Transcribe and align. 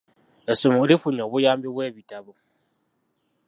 Essomero 0.51 0.85
lifunye 0.89 1.21
obuyambi 1.27 1.67
bw'ebitabo. 1.69 2.31